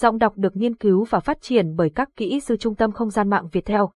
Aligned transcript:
Giọng 0.00 0.18
đọc 0.18 0.32
được 0.36 0.56
nghiên 0.56 0.74
cứu 0.74 1.04
và 1.04 1.20
phát 1.20 1.38
triển 1.40 1.76
bởi 1.76 1.90
các 1.90 2.08
kỹ 2.16 2.40
sư 2.40 2.56
Trung 2.56 2.74
tâm 2.74 2.92
Không 2.92 3.10
gian 3.10 3.30
mạng 3.30 3.48
Việt 3.52 3.64
Theo. 3.64 3.90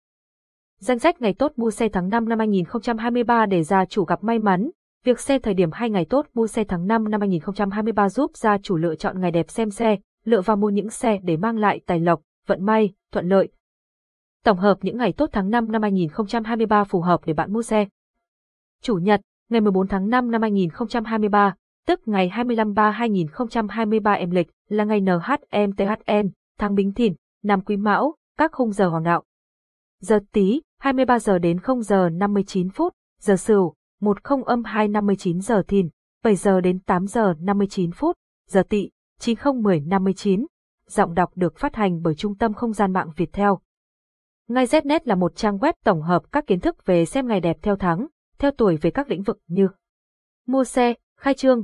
Danh 0.79 0.99
sách 0.99 1.21
ngày 1.21 1.33
tốt 1.33 1.51
mua 1.55 1.71
xe 1.71 1.89
tháng 1.89 2.09
5 2.09 2.29
năm 2.29 2.39
2023 2.39 3.45
để 3.45 3.63
gia 3.63 3.85
chủ 3.85 4.05
gặp 4.05 4.23
may 4.23 4.39
mắn. 4.39 4.69
Việc 5.03 5.19
xe 5.19 5.39
thời 5.39 5.53
điểm 5.53 5.69
hai 5.73 5.89
ngày 5.89 6.05
tốt 6.05 6.25
mua 6.33 6.47
xe 6.47 6.63
tháng 6.63 6.87
5 6.87 7.09
năm 7.09 7.21
2023 7.21 8.09
giúp 8.09 8.31
gia 8.37 8.57
chủ 8.57 8.77
lựa 8.77 8.95
chọn 8.95 9.21
ngày 9.21 9.31
đẹp 9.31 9.49
xem 9.49 9.69
xe, 9.69 9.97
lựa 10.25 10.41
vào 10.41 10.57
mua 10.57 10.69
những 10.69 10.89
xe 10.89 11.19
để 11.23 11.37
mang 11.37 11.57
lại 11.57 11.81
tài 11.85 11.99
lộc, 11.99 12.21
vận 12.47 12.65
may, 12.65 12.93
thuận 13.11 13.29
lợi. 13.29 13.49
Tổng 14.43 14.57
hợp 14.57 14.77
những 14.81 14.97
ngày 14.97 15.13
tốt 15.13 15.29
tháng 15.31 15.49
5 15.49 15.71
năm 15.71 15.81
2023 15.81 16.83
phù 16.83 17.01
hợp 17.01 17.21
để 17.25 17.33
bạn 17.33 17.53
mua 17.53 17.61
xe. 17.61 17.87
Chủ 18.81 18.95
nhật, 18.95 19.21
ngày 19.49 19.61
14 19.61 19.87
tháng 19.87 20.09
5 20.09 20.31
năm 20.31 20.41
2023, 20.41 21.55
tức 21.87 22.01
ngày 22.05 22.29
25 22.29 22.73
3 22.73 22.91
2023 22.91 24.13
âm 24.13 24.29
lịch, 24.29 24.47
là 24.69 24.83
ngày 24.83 25.01
NHMTHN, 25.01 26.29
tháng 26.59 26.75
Bính 26.75 26.93
Thìn, 26.93 27.13
năm 27.43 27.61
Quý 27.61 27.77
Mão, 27.77 28.15
các 28.37 28.51
khung 28.51 28.71
giờ 28.71 28.89
hoàng 28.89 29.03
đạo. 29.03 29.23
Giờ 30.01 30.19
Tý, 30.31 30.61
23 30.79 31.19
giờ 31.19 31.39
đến 31.39 31.59
0 31.59 31.81
giờ 31.81 32.09
59 32.09 32.69
phút, 32.69 32.93
giờ 33.19 33.35
Sửu, 33.35 33.73
10 34.01 34.13
âm 34.45 34.63
2 34.63 34.87
59 34.87 35.41
giờ 35.41 35.63
Thìn, 35.67 35.89
7 36.23 36.35
giờ 36.35 36.61
đến 36.61 36.79
8 36.79 37.07
giờ 37.07 37.33
59 37.39 37.91
phút, 37.91 38.15
giờ 38.47 38.63
Tỵ, 38.69 38.89
9010 39.19 39.79
59. 39.79 40.45
Giọng 40.87 41.13
đọc 41.13 41.31
được 41.35 41.57
phát 41.57 41.75
hành 41.75 42.01
bởi 42.01 42.15
Trung 42.15 42.35
tâm 42.35 42.53
Không 42.53 42.73
gian 42.73 42.93
mạng 42.93 43.09
Việt 43.15 43.33
Theo. 43.33 43.59
Ngay 44.47 44.65
Znet 44.65 44.99
là 45.03 45.15
một 45.15 45.35
trang 45.35 45.57
web 45.57 45.73
tổng 45.83 46.01
hợp 46.01 46.31
các 46.31 46.47
kiến 46.47 46.59
thức 46.59 46.85
về 46.85 47.05
xem 47.05 47.27
ngày 47.27 47.41
đẹp 47.41 47.57
theo 47.61 47.75
tháng, 47.75 48.07
theo 48.39 48.51
tuổi 48.51 48.77
về 48.77 48.91
các 48.91 49.09
lĩnh 49.09 49.23
vực 49.23 49.39
như 49.47 49.67
mua 50.45 50.63
xe, 50.63 50.93
khai 51.19 51.33
trương, 51.33 51.63